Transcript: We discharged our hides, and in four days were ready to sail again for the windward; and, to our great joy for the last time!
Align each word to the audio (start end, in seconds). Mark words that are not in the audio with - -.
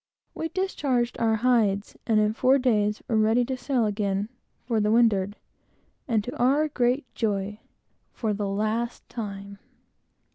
We 0.33 0.49
discharged 0.49 1.19
our 1.19 1.35
hides, 1.35 1.95
and 2.07 2.19
in 2.19 2.33
four 2.33 2.57
days 2.57 3.03
were 3.07 3.17
ready 3.17 3.45
to 3.45 3.55
sail 3.55 3.85
again 3.85 4.29
for 4.65 4.79
the 4.79 4.89
windward; 4.91 5.35
and, 6.07 6.23
to 6.23 6.35
our 6.37 6.69
great 6.69 7.05
joy 7.13 7.59
for 8.11 8.33
the 8.33 8.47
last 8.47 9.07
time! 9.09 9.59